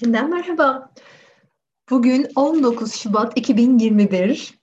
Yeniden 0.00 0.30
merhaba. 0.30 0.92
Bugün 1.90 2.26
19 2.36 2.94
Şubat 2.94 3.38
2021. 3.38 4.58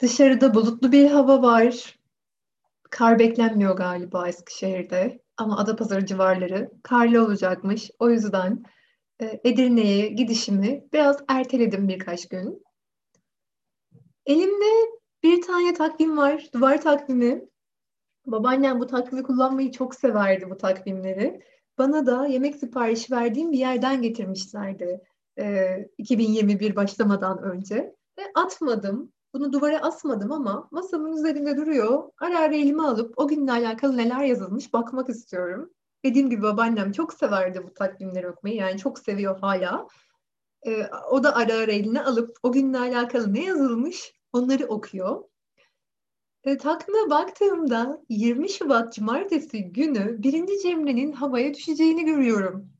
Dışarıda 0.00 0.54
bulutlu 0.54 0.92
bir 0.92 1.10
hava 1.10 1.42
var. 1.42 1.98
Kar 2.90 3.18
beklenmiyor 3.18 3.76
galiba 3.76 4.28
Eskişehir'de. 4.28 5.22
Ama 5.36 5.58
Adapazarı 5.58 6.06
civarları 6.06 6.70
karlı 6.82 7.24
olacakmış. 7.24 7.90
O 7.98 8.10
yüzden 8.10 8.64
e, 9.20 9.40
Edirne'ye 9.44 10.08
gidişimi 10.08 10.84
biraz 10.92 11.16
erteledim 11.28 11.88
birkaç 11.88 12.28
gün. 12.28 12.62
Elimde 14.26 14.90
bir 15.22 15.42
tane 15.42 15.74
takvim 15.74 16.16
var. 16.16 16.48
Duvar 16.54 16.80
takvimi. 16.80 17.44
Babaannem 18.26 18.80
bu 18.80 18.86
takvimi 18.86 19.22
kullanmayı 19.22 19.72
çok 19.72 19.94
severdi 19.94 20.50
bu 20.50 20.56
takvimleri 20.56 21.42
bana 21.78 22.06
da 22.06 22.26
yemek 22.26 22.56
siparişi 22.56 23.12
verdiğim 23.12 23.52
bir 23.52 23.58
yerden 23.58 24.02
getirmişlerdi 24.02 25.00
e, 25.38 25.76
2021 25.98 26.76
başlamadan 26.76 27.42
önce. 27.42 27.96
Ve 28.18 28.22
atmadım. 28.34 29.12
Bunu 29.34 29.52
duvara 29.52 29.78
asmadım 29.78 30.32
ama 30.32 30.68
masamın 30.70 31.12
üzerinde 31.12 31.56
duruyor. 31.56 32.10
Ara 32.18 32.38
ara 32.38 32.54
elime 32.54 32.82
alıp 32.82 33.14
o 33.16 33.28
günle 33.28 33.52
alakalı 33.52 33.96
neler 33.96 34.24
yazılmış 34.24 34.72
bakmak 34.72 35.08
istiyorum. 35.08 35.70
Dediğim 36.04 36.30
gibi 36.30 36.42
babaannem 36.42 36.92
çok 36.92 37.14
severdi 37.14 37.62
bu 37.64 37.74
takvimleri 37.74 38.30
okumayı. 38.30 38.56
Yani 38.56 38.78
çok 38.78 38.98
seviyor 38.98 39.40
hala. 39.40 39.88
E, 40.66 40.86
o 41.10 41.22
da 41.22 41.36
ara 41.36 41.54
ara 41.54 41.72
eline 41.72 42.02
alıp 42.02 42.36
o 42.42 42.52
günle 42.52 42.78
alakalı 42.78 43.34
ne 43.34 43.44
yazılmış 43.44 44.12
onları 44.32 44.66
okuyor. 44.66 45.24
E, 46.44 46.56
takvime 46.56 47.10
baktığımda 47.10 48.02
20 48.08 48.48
Şubat 48.48 48.92
Cumartesi 48.94 49.64
günü 49.64 50.22
birinci 50.22 50.62
Cemre'nin 50.62 51.12
havaya 51.12 51.54
düşeceğini 51.54 52.04
görüyorum. 52.04 52.72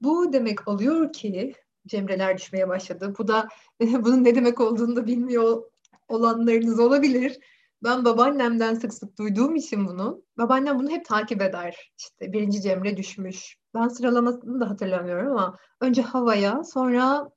Bu 0.00 0.32
demek 0.32 0.68
oluyor 0.68 1.12
ki 1.12 1.54
Cemreler 1.86 2.38
düşmeye 2.38 2.68
başladı. 2.68 3.14
Bu 3.18 3.28
da 3.28 3.48
bunun 3.80 4.24
ne 4.24 4.34
demek 4.34 4.60
olduğunu 4.60 4.96
da 4.96 5.06
bilmiyor 5.06 5.62
olanlarınız 6.08 6.80
olabilir. 6.80 7.38
Ben 7.82 8.04
babaannemden 8.04 8.74
sık 8.74 8.94
sık 8.94 9.18
duyduğum 9.18 9.56
için 9.56 9.86
bunu. 9.86 10.22
Babaannem 10.38 10.78
bunu 10.78 10.90
hep 10.90 11.04
takip 11.04 11.42
eder. 11.42 11.92
İşte 11.98 12.32
birinci 12.32 12.62
Cemre 12.62 12.96
düşmüş. 12.96 13.56
Ben 13.74 13.88
sıralamasını 13.88 14.60
da 14.60 14.70
hatırlamıyorum 14.70 15.32
ama 15.32 15.58
önce 15.80 16.02
havaya, 16.02 16.64
sonra 16.64 17.30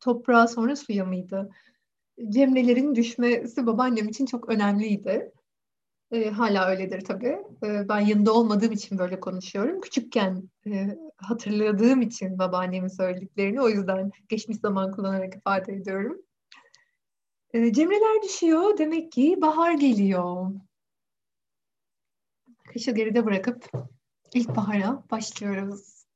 toprağa, 0.00 0.46
sonra 0.46 0.76
suya 0.76 1.04
mıydı? 1.04 1.50
Cemrelerin 2.28 2.94
düşmesi 2.94 3.66
babaannem 3.66 4.08
için 4.08 4.26
çok 4.26 4.48
önemliydi. 4.48 5.32
E, 6.10 6.30
hala 6.30 6.68
öyledir 6.68 7.00
tabii. 7.00 7.38
E, 7.64 7.88
ben 7.88 8.00
yanında 8.00 8.32
olmadığım 8.32 8.72
için 8.72 8.98
böyle 8.98 9.20
konuşuyorum. 9.20 9.80
Küçükken 9.80 10.50
e, 10.66 10.98
hatırladığım 11.16 12.02
için 12.02 12.38
babaannemin 12.38 12.88
söylediklerini 12.88 13.60
o 13.60 13.68
yüzden 13.68 14.10
geçmiş 14.28 14.58
zaman 14.58 14.92
kullanarak 14.92 15.36
ifade 15.36 15.72
ediyorum. 15.72 16.22
E, 17.52 17.72
Cemreler 17.72 18.22
düşüyor. 18.22 18.78
Demek 18.78 19.12
ki 19.12 19.36
bahar 19.40 19.72
geliyor. 19.72 20.50
Kışı 22.72 22.90
geride 22.90 23.26
bırakıp 23.26 23.70
ilkbahara 24.34 25.04
başlıyoruz. 25.10 26.06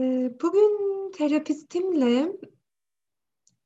E, 0.00 0.32
bugün 0.42 1.10
terapistimle 1.12 2.32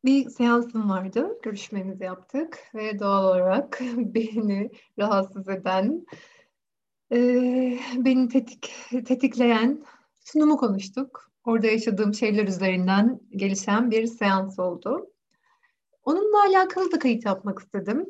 bir 0.07 0.31
seansım 0.31 0.91
vardı. 0.91 1.39
Görüşmemizi 1.43 2.05
yaptık 2.05 2.59
ve 2.75 2.99
doğal 2.99 3.25
olarak 3.25 3.81
beni 3.97 4.71
rahatsız 4.99 5.49
eden, 5.49 6.07
e, 7.13 7.19
beni 7.97 8.29
tetik, 8.29 8.75
tetikleyen 8.91 9.85
sunumu 10.21 10.57
konuştuk. 10.57 11.31
Orada 11.45 11.67
yaşadığım 11.67 12.15
şeyler 12.15 12.49
üzerinden 12.49 13.21
gelişen 13.31 13.91
bir 13.91 14.07
seans 14.07 14.59
oldu. 14.59 15.11
Onunla 16.05 16.43
alakalı 16.43 16.93
da 16.93 16.99
kayıt 16.99 17.25
yapmak 17.25 17.59
istedim. 17.59 18.07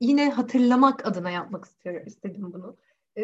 Yine 0.00 0.30
hatırlamak 0.30 1.06
adına 1.06 1.30
yapmak 1.30 1.64
istiyorum, 1.64 2.02
istedim 2.06 2.52
bunu. 2.52 2.76
E, 3.18 3.22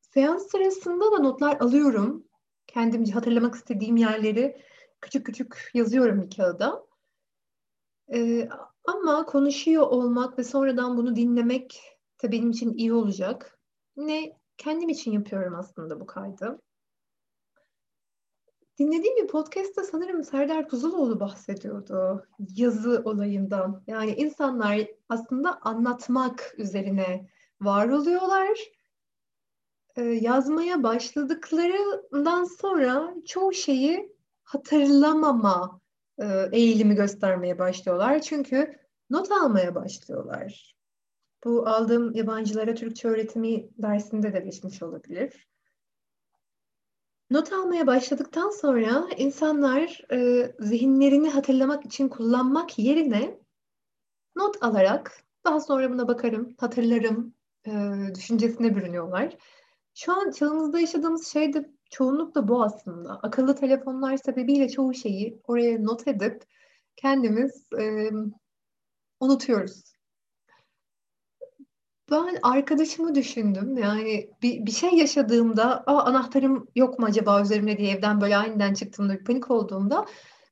seans 0.00 0.50
sırasında 0.50 1.12
da 1.12 1.18
notlar 1.18 1.60
alıyorum. 1.60 2.24
Kendimce 2.66 3.12
hatırlamak 3.12 3.54
istediğim 3.54 3.96
yerleri 3.96 4.62
küçük 5.02 5.26
küçük 5.26 5.70
yazıyorum 5.74 6.22
bir 6.22 6.36
kağıda. 6.36 6.86
Ee, 8.14 8.48
ama 8.84 9.26
konuşuyor 9.26 9.82
olmak 9.82 10.38
ve 10.38 10.44
sonradan 10.44 10.96
bunu 10.96 11.16
dinlemek 11.16 11.80
de 12.22 12.32
benim 12.32 12.50
için 12.50 12.74
iyi 12.74 12.92
olacak. 12.92 13.58
Ne 13.96 14.38
kendim 14.56 14.88
için 14.88 15.12
yapıyorum 15.12 15.54
aslında 15.54 16.00
bu 16.00 16.06
kaydı. 16.06 16.60
Dinlediğim 18.78 19.16
bir 19.16 19.26
podcast'ta 19.26 19.84
sanırım 19.84 20.24
Serdar 20.24 20.68
Kuzuloğlu 20.68 21.20
bahsediyordu 21.20 22.26
yazı 22.56 23.02
olayından. 23.04 23.82
Yani 23.86 24.14
insanlar 24.14 24.86
aslında 25.08 25.60
anlatmak 25.60 26.54
üzerine 26.58 27.28
var 27.60 27.88
oluyorlar. 27.88 28.58
Ee, 29.96 30.02
yazmaya 30.02 30.82
başladıklarından 30.82 32.44
sonra 32.44 33.14
çoğu 33.26 33.52
şeyi 33.52 34.11
hatırlamama 34.52 35.80
e, 36.18 36.48
eğilimi 36.52 36.94
göstermeye 36.94 37.58
başlıyorlar. 37.58 38.22
Çünkü 38.22 38.78
not 39.10 39.32
almaya 39.32 39.74
başlıyorlar. 39.74 40.74
Bu 41.44 41.68
aldığım 41.68 42.14
yabancılara 42.14 42.74
Türkçe 42.74 43.08
öğretimi 43.08 43.68
dersinde 43.78 44.32
de 44.32 44.40
geçmiş 44.40 44.82
olabilir. 44.82 45.48
Not 47.30 47.52
almaya 47.52 47.86
başladıktan 47.86 48.50
sonra 48.50 49.06
insanlar 49.16 50.00
e, 50.12 50.52
zihinlerini 50.60 51.30
hatırlamak 51.30 51.84
için 51.84 52.08
kullanmak 52.08 52.78
yerine 52.78 53.38
not 54.36 54.62
alarak 54.62 55.24
daha 55.44 55.60
sonra 55.60 55.90
buna 55.90 56.08
bakarım, 56.08 56.54
hatırlarım 56.58 57.34
e, 57.66 57.72
düşüncesine 58.14 58.76
bürünüyorlar. 58.76 59.36
Şu 59.94 60.12
an 60.12 60.30
çağımızda 60.30 60.80
yaşadığımız 60.80 61.26
şey 61.26 61.52
de 61.52 61.70
çoğunlukla 61.92 62.48
bu 62.48 62.62
aslında. 62.62 63.20
Akıllı 63.22 63.54
telefonlar 63.54 64.16
sebebiyle 64.16 64.68
çoğu 64.68 64.94
şeyi 64.94 65.40
oraya 65.44 65.78
not 65.78 66.08
edip 66.08 66.42
kendimiz 66.96 67.66
e, 67.78 68.10
unutuyoruz. 69.20 69.92
Ben 72.10 72.38
arkadaşımı 72.42 73.14
düşündüm. 73.14 73.78
Yani 73.78 74.30
bir, 74.42 74.66
bir 74.66 74.70
şey 74.70 74.90
yaşadığımda 74.90 75.84
Aa, 75.86 76.04
anahtarım 76.04 76.68
yok 76.76 76.98
mu 76.98 77.06
acaba 77.06 77.42
üzerimde 77.42 77.78
diye 77.78 77.92
evden 77.92 78.20
böyle 78.20 78.36
aniden 78.36 78.74
çıktığımda 78.74 79.12
bir 79.12 79.24
panik 79.24 79.50
olduğumda 79.50 80.06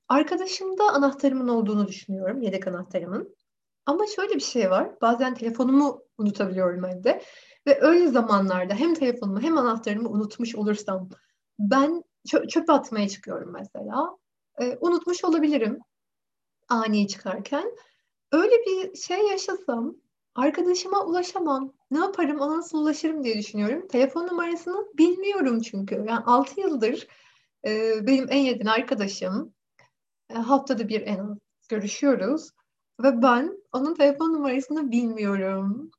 arkadaşımda 0.09 0.84
anahtarımın 0.84 1.49
olduğunu 1.49 1.89
düşünüyorum. 1.89 2.43
Yedek 2.43 2.67
anahtarımın. 2.67 3.37
Ama 3.87 4.07
şöyle 4.17 4.34
bir 4.34 4.41
şey 4.41 4.71
var. 4.71 4.91
Bazen 5.01 5.34
telefonumu 5.34 6.03
unutabiliyorum 6.19 6.84
evde. 6.84 7.22
Ve 7.67 7.78
öyle 7.81 8.09
zamanlarda 8.09 8.75
hem 8.75 8.95
telefonumu 8.95 9.41
hem 9.41 9.59
anahtarımı 9.59 10.09
unutmuş 10.09 10.55
olursam 10.55 11.09
ben 11.60 12.04
çö- 12.28 12.48
çöpe 12.48 12.72
atmaya 12.72 13.09
çıkıyorum 13.09 13.53
mesela. 13.53 14.19
E, 14.60 14.78
unutmuş 14.81 15.25
olabilirim 15.25 15.78
ani 16.69 17.09
çıkarken. 17.09 17.76
Öyle 18.32 18.54
bir 18.66 18.97
şey 18.97 19.19
yaşasam 19.28 19.97
arkadaşıma 20.34 21.04
ulaşamam. 21.04 21.72
Ne 21.91 21.98
yaparım, 21.98 22.41
ona 22.41 22.59
nasıl 22.59 22.78
ulaşırım 22.78 23.25
diye 23.25 23.38
düşünüyorum. 23.38 23.88
Telefon 23.88 24.26
numarasını 24.26 24.87
bilmiyorum 24.98 25.60
çünkü. 25.60 25.94
Yani 25.94 26.25
6 26.26 26.60
yıldır 26.60 27.06
e, 27.66 27.92
benim 28.06 28.27
en 28.31 28.42
yakın 28.42 28.66
arkadaşım. 28.66 29.54
E, 30.31 30.34
haftada 30.34 30.88
bir 30.88 31.00
en 31.00 31.19
az 31.19 31.38
görüşüyoruz. 31.69 32.50
Ve 33.03 33.22
ben 33.22 33.62
onun 33.72 33.94
telefon 33.94 34.32
numarasını 34.32 34.91
bilmiyorum 34.91 35.91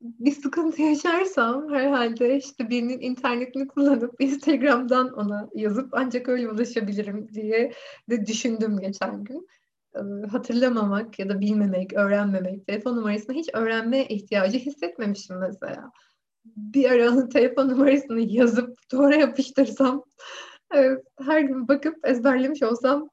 bir 0.00 0.32
sıkıntı 0.32 0.82
yaşarsam 0.82 1.72
herhalde 1.72 2.36
işte 2.36 2.70
birinin 2.70 3.00
internetini 3.00 3.68
kullanıp 3.68 4.14
Instagram'dan 4.20 5.12
ona 5.12 5.48
yazıp 5.54 5.88
ancak 5.92 6.28
öyle 6.28 6.48
ulaşabilirim 6.48 7.28
diye 7.34 7.72
de 8.10 8.26
düşündüm 8.26 8.80
geçen 8.80 9.24
gün. 9.24 9.48
Ee, 9.94 10.26
hatırlamamak 10.30 11.18
ya 11.18 11.28
da 11.28 11.40
bilmemek, 11.40 11.92
öğrenmemek, 11.92 12.66
telefon 12.66 12.96
numarasını 12.96 13.36
hiç 13.36 13.48
öğrenme 13.54 14.06
ihtiyacı 14.06 14.58
hissetmemişim 14.58 15.38
mesela. 15.38 15.90
Bir 16.44 16.90
ara 16.90 17.28
telefon 17.28 17.68
numarasını 17.68 18.20
yazıp 18.20 18.78
duvara 18.92 19.16
yapıştırsam, 19.16 20.04
her 21.20 21.40
gün 21.40 21.68
bakıp 21.68 22.08
ezberlemiş 22.08 22.62
olsam 22.62 23.08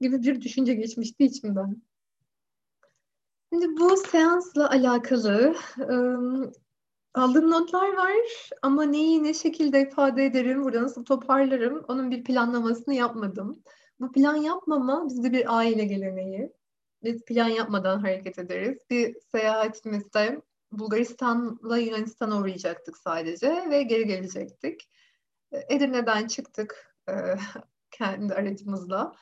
gibi 0.00 0.22
bir 0.22 0.40
düşünce 0.40 0.74
geçmişti 0.74 1.24
içimden. 1.24 1.82
Şimdi 3.52 3.66
bu 3.80 3.96
seansla 3.96 4.70
alakalı 4.70 5.54
ıı, 5.78 6.52
aldığım 7.14 7.50
notlar 7.50 7.92
var 7.96 8.16
ama 8.62 8.84
neyi 8.84 9.24
ne 9.24 9.34
şekilde 9.34 9.82
ifade 9.82 10.24
ederim, 10.24 10.64
burada 10.64 10.82
nasıl 10.82 11.04
toparlarım 11.04 11.84
onun 11.88 12.10
bir 12.10 12.24
planlamasını 12.24 12.94
yapmadım. 12.94 13.62
Bu 14.00 14.12
plan 14.12 14.36
yapmama 14.36 15.06
bizde 15.08 15.32
bir 15.32 15.56
aile 15.56 15.84
geleneği. 15.84 16.52
Biz 17.02 17.24
plan 17.24 17.48
yapmadan 17.48 18.00
hareket 18.00 18.38
ederiz. 18.38 18.78
Bir 18.90 19.16
seyahatimizde 19.32 20.42
Bulgaristan'la 20.72 21.78
Yunanistan'a 21.78 22.38
uğrayacaktık 22.38 22.98
sadece 22.98 23.70
ve 23.70 23.82
geri 23.82 24.06
gelecektik. 24.06 24.90
Edirne'den 25.52 26.26
çıktık 26.26 26.96
e, 27.08 27.12
kendi 27.90 28.34
aracımızla 28.34 29.12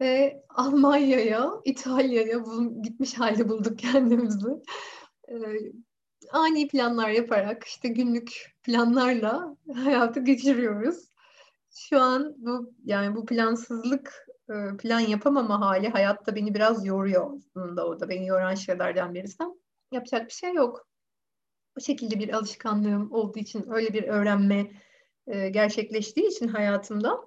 ve 0.00 0.42
Almanya'ya, 0.48 1.50
İtalya'ya 1.64 2.38
gitmiş 2.82 3.14
halde 3.14 3.48
bulduk 3.48 3.78
kendimizi. 3.92 4.50
E, 5.28 5.34
ani 6.32 6.68
planlar 6.68 7.08
yaparak 7.08 7.64
işte 7.64 7.88
günlük 7.88 8.56
planlarla 8.62 9.56
hayatı 9.74 10.20
geçiriyoruz. 10.20 11.08
Şu 11.76 12.00
an 12.00 12.34
bu 12.36 12.74
yani 12.84 13.16
bu 13.16 13.26
plansızlık 13.26 14.26
e, 14.50 14.76
plan 14.76 15.00
yapamama 15.00 15.60
hali 15.60 15.88
hayatta 15.88 16.36
beni 16.36 16.54
biraz 16.54 16.86
yoruyor 16.86 17.30
aslında 17.36 17.86
o 17.86 18.00
da 18.00 18.08
beni 18.08 18.26
yoran 18.26 18.54
şeylerden 18.54 19.14
birisi. 19.14 19.44
Yapacak 19.92 20.26
bir 20.26 20.32
şey 20.32 20.54
yok. 20.54 20.88
O 21.78 21.80
şekilde 21.80 22.18
bir 22.18 22.34
alışkanlığım 22.34 23.12
olduğu 23.12 23.38
için 23.38 23.64
öyle 23.70 23.92
bir 23.92 24.02
öğrenme 24.02 24.70
e, 25.26 25.48
gerçekleştiği 25.48 26.26
için 26.28 26.48
hayatımda 26.48 27.20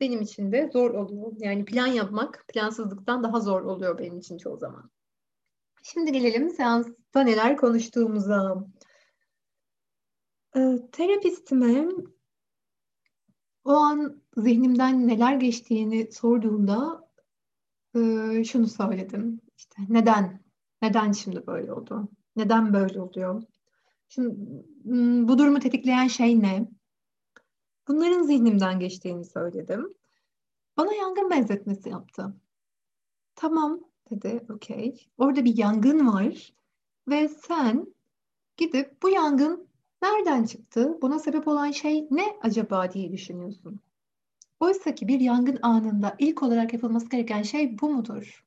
benim 0.00 0.20
için 0.20 0.52
de 0.52 0.70
zor 0.72 0.90
oluyor. 0.90 1.32
Yani 1.38 1.64
plan 1.64 1.86
yapmak 1.86 2.44
plansızlıktan 2.48 3.22
daha 3.22 3.40
zor 3.40 3.62
oluyor 3.62 3.98
benim 3.98 4.18
için 4.18 4.38
çoğu 4.38 4.56
zaman. 4.56 4.90
Şimdi 5.82 6.12
gelelim 6.12 6.50
seansta 6.50 7.20
neler 7.20 7.56
konuştuğumuza. 7.56 8.66
E, 10.56 10.60
terapistime 10.92 11.86
o 13.64 13.70
an 13.72 14.22
zihnimden 14.36 15.08
neler 15.08 15.36
geçtiğini 15.36 16.12
sorduğunda 16.12 17.08
e, 17.94 18.00
şunu 18.44 18.66
söyledim. 18.66 19.40
İşte 19.56 19.76
neden? 19.88 20.44
Neden 20.82 21.12
şimdi 21.12 21.46
böyle 21.46 21.72
oldu? 21.72 22.08
Neden 22.36 22.72
böyle 22.72 23.00
oluyor? 23.00 23.42
Şimdi 24.08 24.34
bu 25.28 25.38
durumu 25.38 25.60
tetikleyen 25.60 26.08
şey 26.08 26.42
ne? 26.42 26.68
Bunların 27.88 28.22
zihnimden 28.22 28.80
geçtiğini 28.80 29.24
söyledim. 29.24 29.94
Bana 30.76 30.94
yangın 30.94 31.30
benzetmesi 31.30 31.88
yaptı. 31.88 32.34
Tamam 33.34 33.80
dedi, 34.10 34.46
okey. 34.50 35.08
Orada 35.18 35.44
bir 35.44 35.58
yangın 35.58 36.06
var 36.06 36.52
ve 37.08 37.28
sen 37.28 37.94
gidip 38.56 39.02
bu 39.02 39.08
yangın 39.08 39.68
nereden 40.02 40.44
çıktı? 40.44 40.98
Buna 41.02 41.18
sebep 41.18 41.48
olan 41.48 41.70
şey 41.70 42.08
ne 42.10 42.36
acaba 42.42 42.92
diye 42.92 43.12
düşünüyorsun. 43.12 43.80
Oysa 44.60 44.94
ki 44.94 45.08
bir 45.08 45.20
yangın 45.20 45.58
anında 45.62 46.16
ilk 46.18 46.42
olarak 46.42 46.72
yapılması 46.72 47.08
gereken 47.10 47.42
şey 47.42 47.78
bu 47.78 47.90
mudur? 47.90 48.44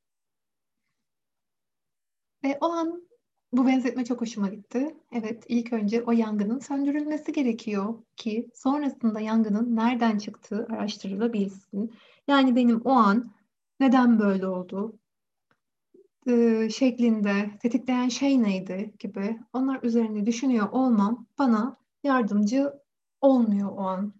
Ve 2.43 2.57
o 2.61 2.65
an 2.71 3.06
bu 3.51 3.67
benzetme 3.67 4.05
çok 4.05 4.21
hoşuma 4.21 4.49
gitti. 4.49 4.95
Evet, 5.11 5.43
ilk 5.47 5.73
önce 5.73 6.03
o 6.03 6.11
yangının 6.11 6.59
söndürülmesi 6.59 7.33
gerekiyor 7.33 7.95
ki 8.15 8.49
sonrasında 8.53 9.19
yangının 9.19 9.75
nereden 9.75 10.17
çıktığı 10.17 10.67
araştırılabilsin. 10.69 11.93
Yani 12.27 12.55
benim 12.55 12.81
o 12.81 12.91
an 12.91 13.31
neden 13.79 14.19
böyle 14.19 14.47
oldu 14.47 14.99
e, 16.27 16.69
şeklinde 16.69 17.51
tetikleyen 17.59 18.09
şey 18.09 18.43
neydi 18.43 18.93
gibi 18.99 19.39
onlar 19.53 19.83
üzerine 19.83 20.25
düşünüyor 20.25 20.69
olmam 20.71 21.27
bana 21.37 21.77
yardımcı 22.03 22.73
olmuyor 23.21 23.71
o 23.71 23.79
an. 23.79 24.13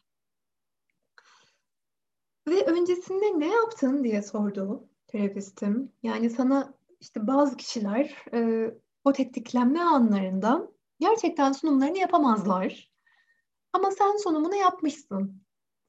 Ve 2.47 2.65
öncesinde 2.65 3.39
ne 3.39 3.47
yaptın 3.47 4.03
diye 4.03 4.21
sordu 4.21 4.89
terapistim. 5.07 5.91
Yani 6.03 6.29
sana 6.29 6.73
işte 6.99 7.27
bazı 7.27 7.57
kişiler 7.57 8.15
e, 8.33 8.71
o 9.07 9.13
tetiklenme 9.13 9.81
anlarında 9.81 10.71
gerçekten 10.99 11.51
sunumlarını 11.51 11.97
yapamazlar. 11.97 12.91
Ama 13.73 13.91
sen 13.91 14.17
sunumunu 14.17 14.55
yapmışsın. 14.55 15.41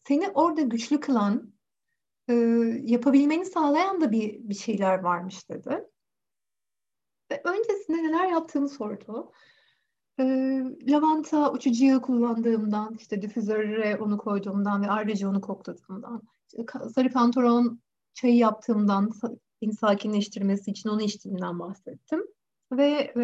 Seni 0.08 0.28
orada 0.28 0.60
güçlü 0.60 1.00
kılan, 1.00 1.52
e, 2.28 2.34
yapabilmeni 2.82 3.46
sağlayan 3.46 4.00
da 4.00 4.10
bir, 4.10 4.48
bir 4.48 4.54
şeyler 4.54 4.98
varmış 4.98 5.48
dedi. 5.50 5.84
Ve 7.30 7.42
öncesinde 7.44 8.02
neler 8.02 8.28
yaptığını 8.28 8.68
sordu. 8.68 9.32
E, 10.18 10.24
lavanta 10.88 11.52
uçucu 11.52 11.84
yağı 11.84 12.02
kullandığımdan, 12.02 12.94
işte 12.94 13.22
difüzöre 13.22 13.96
onu 13.96 14.18
koyduğumdan 14.18 14.82
ve 14.82 14.90
ayrıca 14.90 15.28
onu 15.28 15.40
kokladığımdan, 15.40 16.22
sarı 16.94 17.12
pantolon 17.12 17.80
çayı 18.14 18.36
yaptığımdan, 18.36 19.10
beni 19.62 19.72
sakinleştirmesi 19.72 20.70
için 20.70 20.88
onu 20.88 21.02
içtiğimden 21.02 21.58
bahsettim 21.58 22.24
ve 22.72 23.14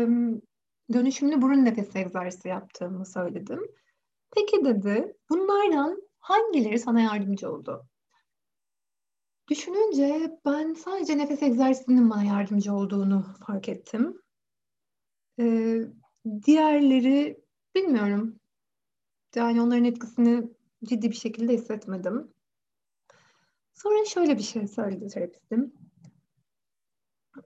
dönüşümlü 0.92 1.42
burun 1.42 1.64
nefesi 1.64 1.98
egzersizi 1.98 2.48
yaptığımı 2.48 3.06
söyledim. 3.06 3.60
Peki 4.34 4.64
dedi, 4.64 5.16
bunlardan 5.30 6.02
hangileri 6.18 6.78
sana 6.78 7.00
yardımcı 7.00 7.52
oldu? 7.52 7.88
Düşününce 9.50 10.38
ben 10.44 10.74
sadece 10.74 11.18
nefes 11.18 11.42
egzersizinin 11.42 12.10
bana 12.10 12.24
yardımcı 12.24 12.74
olduğunu 12.74 13.26
fark 13.46 13.68
ettim. 13.68 14.22
Ee, 15.40 15.80
diğerleri 16.46 17.44
bilmiyorum. 17.74 18.40
Yani 19.34 19.60
onların 19.60 19.84
etkisini 19.84 20.48
ciddi 20.84 21.10
bir 21.10 21.16
şekilde 21.16 21.52
hissetmedim. 21.52 22.32
Sonra 23.74 24.04
şöyle 24.04 24.38
bir 24.38 24.42
şey 24.42 24.68
söyledi 24.68 25.08
terapistim 25.08 25.72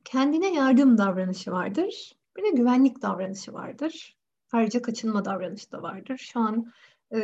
kendine 0.09 0.55
yardım 0.55 0.99
davranışı 0.99 1.53
vardır. 1.53 2.17
Bir 2.37 2.43
de 2.43 2.51
güvenlik 2.51 3.03
davranışı 3.03 3.53
vardır. 3.53 4.17
Ayrıca 4.53 4.83
kaçınma 4.83 5.25
davranışı 5.25 5.73
da 5.73 5.83
vardır. 5.83 6.17
Şu 6.17 6.41
an 6.41 6.73
e, 7.11 7.19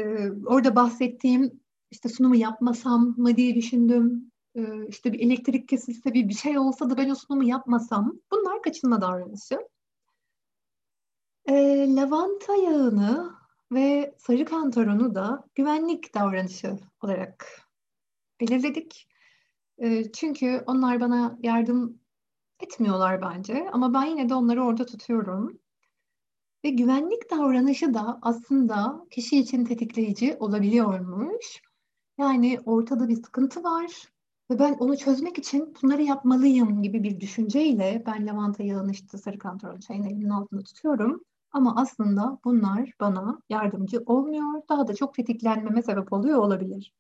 orada 0.46 0.76
bahsettiğim 0.76 1.60
işte 1.90 2.08
sunumu 2.08 2.36
yapmasam 2.36 3.14
mı 3.16 3.36
diye 3.36 3.54
düşündüm. 3.54 4.31
E, 4.54 4.86
işte 4.88 5.12
bir 5.12 5.20
elektrik 5.20 5.69
kesilse 5.69 6.14
bir 6.14 6.28
bir 6.28 6.34
şey 6.34 6.58
olsa 6.58 6.90
da 6.90 6.96
ben 6.96 7.10
o 7.10 7.14
sunumu 7.14 7.44
yapmasam. 7.44 8.20
Bunlar 8.32 8.62
kaçınma 8.62 9.00
davranışı. 9.00 9.58
E, 11.48 11.54
lavanta 11.96 12.56
yağını 12.56 13.32
ve 13.72 14.14
sarı 14.19 14.44
kantaronu 14.44 15.14
da 15.14 15.44
güvenlik 15.54 16.14
davranışı 16.14 16.78
olarak 17.02 17.46
belirledik. 18.40 19.08
E, 19.78 20.12
çünkü 20.12 20.62
onlar 20.66 21.00
bana 21.00 21.38
yardım 21.42 22.04
etmiyorlar 22.61 23.23
bence 23.23 23.71
ama 23.73 23.95
ben 23.95 24.05
yine 24.05 24.29
de 24.29 24.35
onları 24.35 24.65
orada 24.65 24.87
tutuyorum. 24.87 25.59
Ve 26.65 26.71
güvenlik 26.71 27.31
davranışı 27.31 27.95
da 27.95 28.19
aslında 28.23 29.06
kişi 29.11 29.39
için 29.39 29.65
tetikleyici 29.65 30.37
olabiliyormuş. 30.41 31.63
Yani 32.19 32.61
ortada 32.65 33.08
bir 33.08 33.17
sıkıntı 33.17 33.63
var 33.63 33.87
ve 34.51 34.58
ben 34.58 34.73
onu 34.75 34.96
çözmek 34.96 35.39
için 35.39 35.75
bunları 35.82 36.03
yapmalıyım 36.03 36.82
gibi 36.82 37.03
bir 37.03 37.20
düşünceyle 37.20 38.03
ben 38.06 38.27
lavanta 38.27 38.63
yağını 38.63 38.93
işte 38.93 39.19
sarı 39.19 39.39
kantaron 39.39 39.81
çayını 39.81 40.06
elimin 40.06 40.29
altında 40.29 40.63
tutuyorum. 40.63 41.20
Ama 41.53 41.77
aslında 41.77 42.39
bunlar 42.44 42.93
bana 43.01 43.39
yardımcı 43.49 44.03
olmuyor. 44.06 44.63
Daha 44.69 44.89
da 44.89 44.94
çok 44.94 45.15
tetiklenmeme 45.15 45.82
sebep 45.82 46.13
oluyor 46.13 46.39
olabilir. 46.39 46.93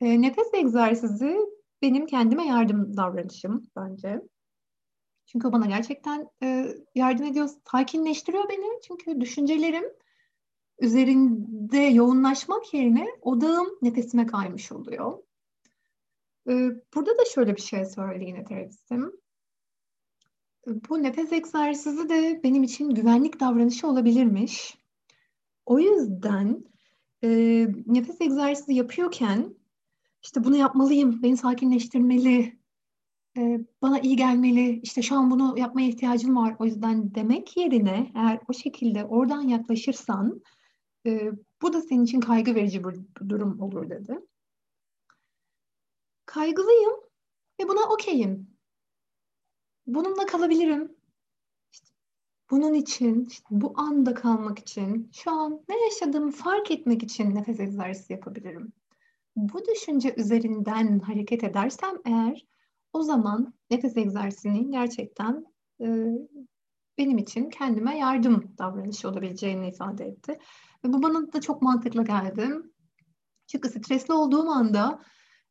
E, 0.00 0.20
nefes 0.22 0.54
egzersizi 0.54 1.36
benim 1.82 2.06
kendime 2.06 2.46
yardım 2.46 2.96
davranışım 2.96 3.62
bence. 3.76 4.22
Çünkü 5.26 5.48
o 5.48 5.52
bana 5.52 5.66
gerçekten 5.66 6.28
e, 6.42 6.68
yardım 6.94 7.26
ediyor, 7.26 7.48
sakinleştiriyor 7.70 8.48
beni. 8.48 8.80
Çünkü 8.82 9.20
düşüncelerim 9.20 9.84
üzerinde 10.78 11.78
yoğunlaşmak 11.78 12.74
yerine 12.74 13.06
odağım 13.20 13.66
nefesime 13.82 14.26
kaymış 14.26 14.72
oluyor. 14.72 15.18
E, 16.48 16.52
burada 16.94 17.10
da 17.10 17.24
şöyle 17.34 17.56
bir 17.56 17.62
şey 17.62 17.84
söyledi 17.84 18.24
yine 18.24 18.44
terapistim. 18.44 19.12
Bu 20.66 21.02
nefes 21.02 21.32
egzersizi 21.32 22.08
de 22.08 22.40
benim 22.44 22.62
için 22.62 22.90
güvenlik 22.90 23.40
davranışı 23.40 23.88
olabilirmiş. 23.88 24.78
O 25.66 25.78
yüzden 25.78 26.64
e, 27.24 27.28
nefes 27.86 28.20
egzersizi 28.20 28.74
yapıyorken 28.74 29.54
işte 30.22 30.44
bunu 30.44 30.56
yapmalıyım, 30.56 31.22
beni 31.22 31.36
sakinleştirmeli 31.36 32.58
e, 33.36 33.60
bana 33.82 34.00
iyi 34.00 34.16
gelmeli, 34.16 34.80
işte 34.82 35.02
şu 35.02 35.16
an 35.16 35.30
bunu 35.30 35.58
yapmaya 35.58 35.88
ihtiyacım 35.88 36.36
var 36.36 36.56
o 36.58 36.64
yüzden 36.64 37.14
demek 37.14 37.56
yerine 37.56 38.12
eğer 38.14 38.40
o 38.48 38.52
şekilde 38.52 39.04
oradan 39.04 39.42
yaklaşırsan 39.42 40.42
e, 41.06 41.32
bu 41.62 41.72
da 41.72 41.82
senin 41.82 42.04
için 42.04 42.20
kaygı 42.20 42.54
verici 42.54 42.84
bir 42.84 43.28
durum 43.28 43.60
olur 43.60 43.90
dedi. 43.90 44.20
Kaygılıyım 46.26 46.92
ve 47.60 47.68
buna 47.68 47.92
okeyim. 47.92 48.56
Bununla 49.86 50.26
kalabilirim. 50.26 50.96
İşte 51.72 51.88
bunun 52.50 52.74
için, 52.74 53.24
işte 53.24 53.46
bu 53.50 53.72
anda 53.76 54.14
kalmak 54.14 54.58
için, 54.58 55.10
şu 55.12 55.30
an 55.30 55.64
ne 55.68 55.84
yaşadığımı 55.84 56.30
fark 56.30 56.70
etmek 56.70 57.02
için 57.02 57.34
nefes 57.34 57.60
egzersizi 57.60 58.12
yapabilirim. 58.12 58.72
Bu 59.36 59.64
düşünce 59.66 60.14
üzerinden 60.16 60.98
hareket 60.98 61.44
edersem 61.44 61.94
eğer 62.04 62.46
o 62.96 63.02
zaman 63.02 63.54
nefes 63.70 63.96
egzersizinin 63.96 64.70
gerçekten 64.70 65.46
e, 65.80 65.86
benim 66.98 67.18
için 67.18 67.50
kendime 67.50 67.98
yardım 67.98 68.54
davranışı 68.58 69.08
olabileceğini 69.08 69.68
ifade 69.68 70.04
etti. 70.04 70.38
Ve 70.84 70.92
bu 70.92 71.02
bana 71.02 71.32
da 71.32 71.40
çok 71.40 71.62
mantıklı 71.62 72.04
geldi. 72.04 72.48
Çünkü 73.46 73.68
stresli 73.68 74.14
olduğum 74.14 74.48
anda 74.48 75.02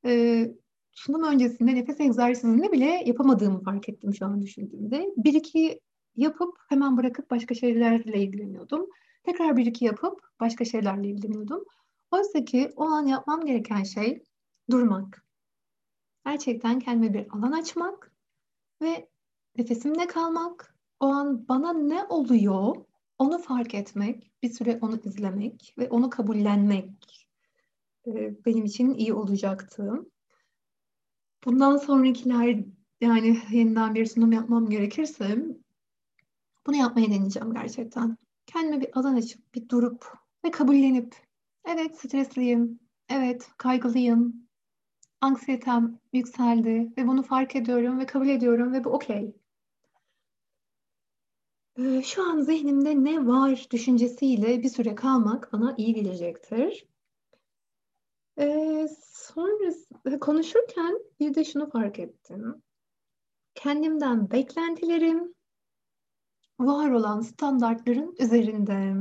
e, 0.05 0.45
sunum 0.91 1.23
öncesinde 1.23 1.75
nefes 1.75 1.99
egzersizini 1.99 2.71
bile 2.71 3.03
yapamadığımı 3.05 3.63
fark 3.63 3.89
ettim 3.89 4.13
şu 4.13 4.25
an 4.25 4.41
düşündüğümde. 4.41 5.05
Bir 5.17 5.33
iki 5.33 5.79
yapıp 6.15 6.57
hemen 6.69 6.97
bırakıp 6.97 7.31
başka 7.31 7.55
şeylerle 7.55 8.23
ilgileniyordum. 8.23 8.85
Tekrar 9.23 9.57
bir 9.57 9.65
iki 9.65 9.85
yapıp 9.85 10.19
başka 10.39 10.65
şeylerle 10.65 11.07
ilgileniyordum. 11.07 11.63
Oysa 12.11 12.45
ki 12.45 12.69
o 12.75 12.83
an 12.83 13.05
yapmam 13.05 13.45
gereken 13.45 13.83
şey 13.83 14.23
durmak. 14.71 15.24
Gerçekten 16.25 16.79
kendime 16.79 17.13
bir 17.13 17.27
alan 17.31 17.51
açmak 17.51 18.11
ve 18.81 19.09
nefesimde 19.57 20.07
kalmak. 20.07 20.75
O 20.99 21.05
an 21.05 21.47
bana 21.47 21.73
ne 21.73 22.03
oluyor 22.03 22.75
onu 23.19 23.37
fark 23.37 23.73
etmek, 23.73 24.31
bir 24.43 24.49
süre 24.49 24.79
onu 24.81 24.99
izlemek 25.03 25.73
ve 25.77 25.89
onu 25.89 26.09
kabullenmek 26.09 27.27
e, 28.07 28.45
benim 28.45 28.65
için 28.65 28.93
iyi 28.93 29.13
olacaktı. 29.13 30.05
Bundan 31.45 31.77
sonrakiler 31.77 32.65
yani 33.01 33.37
yeniden 33.51 33.95
bir 33.95 34.05
sunum 34.05 34.31
yapmam 34.31 34.69
gerekirse 34.69 35.37
bunu 36.67 36.75
yapmaya 36.75 37.07
deneyeceğim 37.07 37.53
gerçekten. 37.53 38.17
Kendime 38.45 38.81
bir 38.81 38.99
alan 38.99 39.15
açıp, 39.15 39.55
bir 39.55 39.69
durup 39.69 40.13
ve 40.45 40.51
kabullenip 40.51 41.15
evet 41.65 41.99
stresliyim, 41.99 42.79
evet 43.09 43.49
kaygılıyım, 43.57 44.44
anksiyetem 45.25 45.99
yükseldi 46.13 46.93
ve 46.97 47.07
bunu 47.07 47.23
fark 47.23 47.55
ediyorum 47.55 47.99
ve 47.99 48.05
kabul 48.05 48.27
ediyorum 48.27 48.73
ve 48.73 48.83
bu 48.83 48.89
okey. 48.89 49.35
Ee, 51.79 52.01
şu 52.01 52.29
an 52.29 52.41
zihnimde 52.41 53.03
ne 53.03 53.27
var 53.27 53.67
düşüncesiyle 53.71 54.63
bir 54.63 54.69
süre 54.69 54.95
kalmak 54.95 55.53
bana 55.53 55.75
iyi 55.77 55.93
gelecektir. 55.93 56.87
Ee, 58.39 58.87
sonra 59.13 60.19
konuşurken 60.19 60.99
bir 61.19 61.35
de 61.35 61.43
şunu 61.43 61.69
fark 61.69 61.99
ettim. 61.99 62.61
Kendimden 63.55 64.31
beklentilerim 64.31 65.33
var 66.59 66.91
olan 66.91 67.21
standartların 67.21 68.15
üzerinde. 68.19 68.93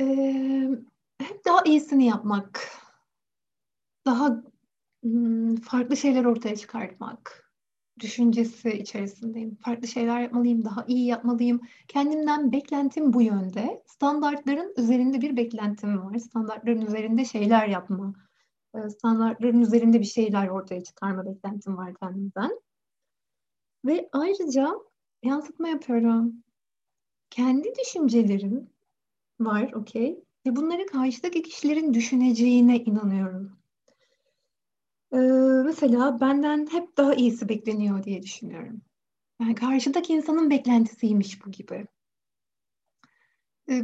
Ee, 0.00 0.68
hep 1.18 1.44
daha 1.44 1.62
iyisini 1.64 2.06
yapmak, 2.06 2.68
daha 4.08 4.42
hmm, 5.02 5.56
farklı 5.56 5.96
şeyler 5.96 6.24
ortaya 6.24 6.56
çıkartmak, 6.56 7.50
düşüncesi 8.00 8.70
içerisindeyim. 8.70 9.56
Farklı 9.56 9.88
şeyler 9.88 10.20
yapmalıyım, 10.20 10.64
daha 10.64 10.84
iyi 10.88 11.06
yapmalıyım. 11.06 11.60
Kendimden 11.88 12.52
beklentim 12.52 13.12
bu 13.12 13.22
yönde. 13.22 13.82
Standartların 13.86 14.74
üzerinde 14.76 15.20
bir 15.20 15.36
beklentim 15.36 16.04
var. 16.04 16.18
Standartların 16.18 16.86
üzerinde 16.86 17.24
şeyler 17.24 17.68
yapma, 17.68 18.14
e, 18.74 18.90
standartların 18.90 19.60
üzerinde 19.60 20.00
bir 20.00 20.04
şeyler 20.04 20.48
ortaya 20.48 20.84
çıkarma 20.84 21.26
beklentim 21.26 21.76
var 21.76 21.94
kendimden. 21.94 22.60
Ve 23.84 24.08
ayrıca 24.12 24.74
yansıtma 25.22 25.68
yapıyorum. 25.68 26.44
Kendi 27.30 27.72
düşüncelerim 27.82 28.70
var, 29.40 29.72
okey. 29.72 30.24
Ve 30.46 30.56
bunları 30.56 30.86
karşıdaki 30.86 31.42
kişilerin 31.42 31.94
düşüneceğine 31.94 32.78
inanıyorum. 32.78 33.57
Ee, 35.12 35.16
mesela 35.64 36.20
benden 36.20 36.68
hep 36.72 36.96
daha 36.96 37.14
iyisi 37.14 37.48
bekleniyor 37.48 38.02
diye 38.04 38.22
düşünüyorum. 38.22 38.82
Yani 39.40 39.54
karşıdaki 39.54 40.12
insanın 40.12 40.50
beklentisiymiş 40.50 41.46
bu 41.46 41.50
gibi. 41.50 41.86
Ee, 43.70 43.82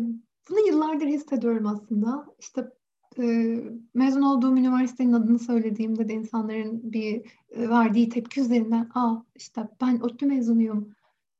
bunu 0.50 0.66
yıllardır 0.66 1.07
hissediyorum 1.07 1.66
aslında. 1.66 2.26
İşte 2.38 2.71
e, 3.19 3.57
mezun 3.95 4.23
olduğum 4.23 4.57
üniversitenin 4.57 5.12
adını 5.12 5.38
söylediğimde 5.38 6.09
de 6.09 6.14
insanların 6.14 6.93
bir 6.93 7.26
e, 7.50 7.69
verdiği 7.69 8.09
tepki 8.09 8.40
üzerinden 8.40 8.90
aa 8.95 9.16
işte 9.35 9.69
ben 9.81 10.00
ODTÜ 10.00 10.26
mezunuyum. 10.26 10.95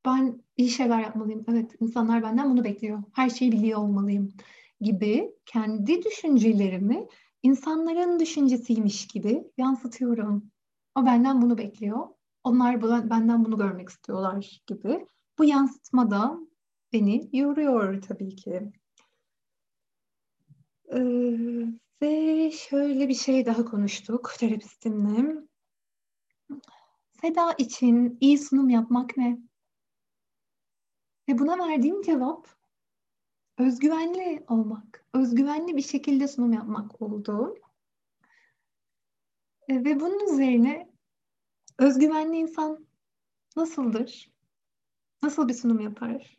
Ben 0.05 0.43
iyi 0.57 0.69
şeyler 0.69 1.00
yapmalıyım. 1.00 1.45
Evet 1.49 1.71
insanlar 1.81 2.23
benden 2.23 2.50
bunu 2.50 2.64
bekliyor. 2.64 3.03
Her 3.12 3.31
şeyi 3.31 3.53
biliyor 3.53 3.79
olmalıyım 3.79 4.33
gibi 4.81 5.33
kendi 5.47 6.03
düşüncelerimi 6.03 7.07
insanların 7.45 8.21
düşüncesiymiş 8.21 9.07
gibi 9.07 9.45
yansıtıyorum. 9.59 10.51
O 10.95 11.07
benden 11.07 11.43
bunu 11.43 11.59
bekliyor. 11.59 12.09
Onlar 12.45 12.83
benden 13.11 13.45
bunu 13.45 13.57
görmek 13.57 13.89
istiyorlar 13.89 14.63
gibi. 14.67 15.07
Bu 15.39 15.45
yansıtma 15.45 16.11
da 16.11 16.39
beni 16.93 17.29
yoruyor 17.33 18.03
tabii 18.03 18.37
ki. 18.37 18.73
Ee, 20.93 21.69
ve 22.03 22.51
şöyle 22.51 23.09
bir 23.09 23.15
şey 23.15 23.47
daha 23.47 23.65
konuştuk 23.65 24.35
terapistimle. 24.39 25.43
Seda 27.21 27.53
için 27.59 28.19
iyi 28.21 28.39
sunum 28.39 28.69
yapmak 28.69 29.17
ne? 29.17 29.39
Ve 31.29 31.39
buna 31.39 31.69
verdiğim 31.69 32.03
cevap 32.03 32.63
özgüvenli 33.58 34.44
olmak, 34.49 35.04
özgüvenli 35.14 35.76
bir 35.76 35.82
şekilde 35.82 36.28
sunum 36.28 36.52
yapmak 36.52 37.02
oldu. 37.02 37.54
E, 39.68 39.84
ve 39.84 40.00
bunun 40.00 40.32
üzerine 40.32 40.90
özgüvenli 41.78 42.37
insan 42.37 42.87
nasıldır? 43.56 44.30
Nasıl 45.23 45.49
bir 45.49 45.54
sunum 45.54 45.80
yapar? 45.80 46.38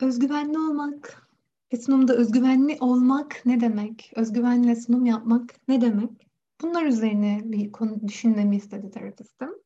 Özgüvenli 0.00 0.58
olmak 0.58 1.28
ve 1.72 1.76
sunumda 1.76 2.14
özgüvenli 2.14 2.76
olmak 2.80 3.42
ne 3.46 3.60
demek? 3.60 4.12
Özgüvenle 4.16 4.76
sunum 4.76 5.06
yapmak 5.06 5.68
ne 5.68 5.80
demek? 5.80 6.28
Bunlar 6.62 6.82
üzerine 6.82 7.40
bir 7.44 7.72
konu 7.72 8.08
düşünmemi 8.08 8.56
istedi 8.56 8.90
terapistim. 8.90 9.64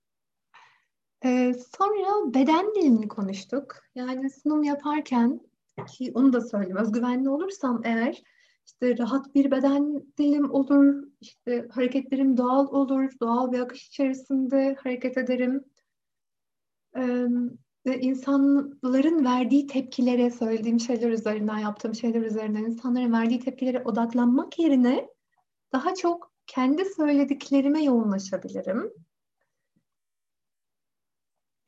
Ee, 1.25 1.55
sonra 1.79 2.35
beden 2.35 2.75
dilini 2.75 3.09
konuştuk. 3.09 3.77
Yani 3.95 4.31
sunum 4.31 4.63
yaparken 4.63 5.41
ki 5.89 6.13
onu 6.15 6.33
da 6.33 6.41
söyleyeyim. 6.41 6.77
Özgüvenli 6.77 7.29
olursam 7.29 7.81
eğer 7.85 8.23
işte 8.67 8.99
rahat 8.99 9.35
bir 9.35 9.51
beden 9.51 10.07
dilim 10.19 10.51
olur, 10.51 11.05
işte 11.21 11.69
hareketlerim 11.71 12.37
doğal 12.37 12.67
olur, 12.67 13.11
doğal 13.21 13.53
bir 13.53 13.61
akış 13.61 13.87
içerisinde 13.87 14.77
hareket 14.83 15.19
ederim. 15.19 15.65
Ee, 16.97 17.27
ve 17.87 18.01
insanların 18.01 19.25
verdiği 19.25 19.67
tepkilere, 19.67 20.31
söylediğim 20.31 20.81
şeyler 20.81 21.11
üzerinden, 21.11 21.59
yaptığım 21.59 21.95
şeyler 21.95 22.23
üzerinden 22.23 22.65
insanların 22.65 23.13
verdiği 23.13 23.41
tepkilere 23.41 23.83
odaklanmak 23.85 24.59
yerine 24.59 25.09
daha 25.73 25.95
çok 25.95 26.33
kendi 26.47 26.85
söylediklerime 26.85 27.85
yoğunlaşabilirim. 27.85 28.93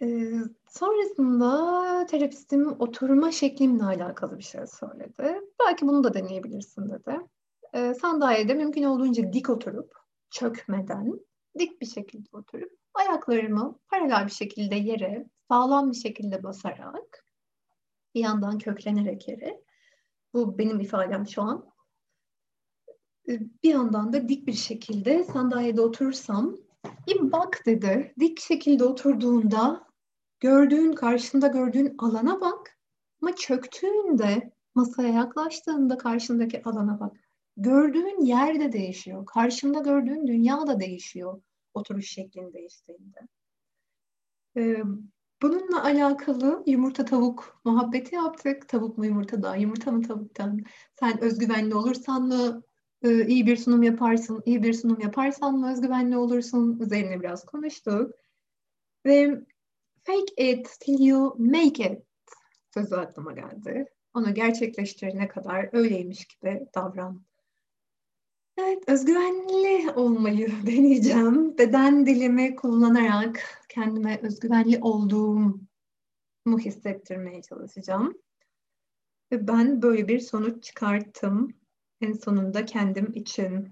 Ee, 0.02 0.32
sonrasında 0.68 2.06
terapistim 2.06 2.80
oturma 2.80 3.32
şeklimle 3.32 3.84
alakalı 3.84 4.38
bir 4.38 4.42
şey 4.42 4.66
söyledi. 4.66 5.40
Belki 5.66 5.86
bunu 5.86 6.04
da 6.04 6.14
deneyebilirsin 6.14 6.88
dedi. 6.88 7.20
Ee, 7.74 7.94
sandalyede 7.94 8.54
mümkün 8.54 8.82
olduğunca 8.82 9.32
dik 9.32 9.50
oturup, 9.50 9.92
çökmeden, 10.30 11.20
dik 11.58 11.80
bir 11.80 11.86
şekilde 11.86 12.28
oturup, 12.32 12.72
ayaklarımı 12.94 13.78
paralel 13.88 14.26
bir 14.26 14.32
şekilde 14.32 14.76
yere, 14.76 15.26
sağlam 15.48 15.90
bir 15.90 15.96
şekilde 15.96 16.42
basarak, 16.42 17.24
bir 18.14 18.20
yandan 18.20 18.58
köklenerek 18.58 19.28
yere, 19.28 19.60
bu 20.34 20.58
benim 20.58 20.80
ifadem 20.80 21.26
şu 21.26 21.42
an, 21.42 21.70
ee, 23.28 23.40
bir 23.62 23.70
yandan 23.70 24.12
da 24.12 24.28
dik 24.28 24.46
bir 24.46 24.52
şekilde 24.52 25.24
sandalyede 25.24 25.80
oturursam 25.80 26.56
bir 27.06 27.32
bak 27.32 27.62
dedi. 27.66 28.14
Dik 28.20 28.40
şekilde 28.40 28.84
oturduğunda 28.84 29.89
gördüğün, 30.40 30.92
karşında 30.92 31.46
gördüğün 31.46 31.94
alana 31.98 32.40
bak. 32.40 32.78
Ama 33.22 33.36
çöktüğünde, 33.36 34.52
masaya 34.74 35.08
yaklaştığında 35.08 35.98
karşındaki 35.98 36.62
alana 36.62 37.00
bak. 37.00 37.16
Gördüğün 37.56 38.24
yer 38.24 38.60
de 38.60 38.72
değişiyor. 38.72 39.26
Karşında 39.26 39.78
gördüğün 39.78 40.26
dünya 40.26 40.66
da 40.66 40.80
değişiyor 40.80 41.42
oturuş 41.74 42.10
şeklin 42.10 42.52
değiştiğinde. 42.52 43.18
Ee, 44.56 44.82
bununla 45.42 45.84
alakalı 45.84 46.62
yumurta 46.66 47.04
tavuk 47.04 47.60
muhabbeti 47.64 48.14
yaptık. 48.14 48.68
Tavuk 48.68 48.98
mu 48.98 49.06
yumurtadan, 49.06 49.56
yumurta 49.56 49.92
mı 49.92 50.02
tavuktan? 50.02 50.60
Sen 51.00 51.20
özgüvenli 51.24 51.74
olursan 51.74 52.22
mı 52.22 52.62
e, 53.02 53.26
iyi 53.26 53.46
bir 53.46 53.56
sunum 53.56 53.82
yaparsın, 53.82 54.42
iyi 54.46 54.62
bir 54.62 54.72
sunum 54.72 55.00
yaparsan 55.00 55.58
mı 55.58 55.72
özgüvenli 55.72 56.16
olursun? 56.16 56.78
Üzerine 56.80 57.20
biraz 57.20 57.44
konuştuk. 57.44 58.14
Ve 59.06 59.44
Fake 60.02 60.32
it 60.36 60.80
till 60.80 61.00
you 61.00 61.36
make 61.38 61.92
it 61.92 62.02
sözü 62.74 62.94
aklıma 62.94 63.32
geldi. 63.32 63.86
Onu 64.14 64.34
gerçekleştirene 64.34 65.28
kadar 65.28 65.68
öyleymiş 65.72 66.24
gibi 66.24 66.66
davran. 66.74 67.22
Evet, 68.58 68.82
özgüvenli 68.86 69.90
olmayı 69.90 70.48
deneyeceğim. 70.66 71.58
Beden 71.58 72.06
dilimi 72.06 72.56
kullanarak 72.56 73.64
kendime 73.68 74.20
özgüvenli 74.22 74.78
olduğumu 74.80 75.58
hissettirmeye 76.58 77.42
çalışacağım. 77.42 78.14
Ve 79.32 79.48
ben 79.48 79.82
böyle 79.82 80.08
bir 80.08 80.20
sonuç 80.20 80.64
çıkarttım. 80.64 81.54
En 82.00 82.12
sonunda 82.12 82.64
kendim 82.64 83.12
için. 83.14 83.68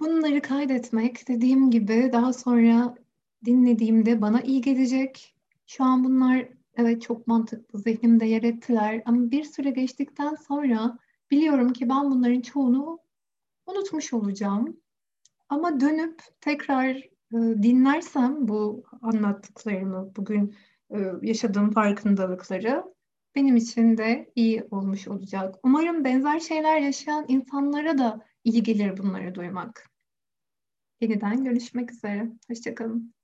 Bunları 0.00 0.42
kaydetmek 0.42 1.28
dediğim 1.28 1.70
gibi 1.70 2.10
daha 2.12 2.32
sonra 2.32 2.94
dinlediğimde 3.44 4.20
bana 4.20 4.40
iyi 4.40 4.60
gelecek. 4.60 5.34
Şu 5.66 5.84
an 5.84 6.04
bunlar 6.04 6.48
evet 6.76 7.02
çok 7.02 7.26
mantıklı 7.26 7.78
zihnimde 7.78 8.26
yer 8.26 8.42
ettiler 8.42 9.02
ama 9.04 9.30
bir 9.30 9.44
süre 9.44 9.70
geçtikten 9.70 10.34
sonra 10.34 10.98
biliyorum 11.30 11.72
ki 11.72 11.88
ben 11.88 12.10
bunların 12.10 12.40
çoğunu 12.40 12.98
unutmuş 13.66 14.12
olacağım. 14.12 14.76
Ama 15.48 15.80
dönüp 15.80 16.22
tekrar 16.40 16.96
e, 17.32 17.38
dinlersem 17.62 18.48
bu 18.48 18.84
anlattıklarımı, 19.02 20.12
bugün 20.16 20.54
e, 20.90 20.98
yaşadığım 21.22 21.70
farkındalıkları 21.70 22.84
benim 23.34 23.56
için 23.56 23.98
de 23.98 24.32
iyi 24.34 24.64
olmuş 24.70 25.08
olacak. 25.08 25.54
Umarım 25.62 26.04
benzer 26.04 26.40
şeyler 26.40 26.78
yaşayan 26.78 27.24
insanlara 27.28 27.98
da 27.98 28.24
iyi 28.44 28.62
gelir 28.62 28.98
bunları 28.98 29.34
duymak. 29.34 29.90
Yeniden 31.00 31.44
görüşmek 31.44 31.92
üzere. 31.92 32.32
Hoşçakalın. 32.48 33.14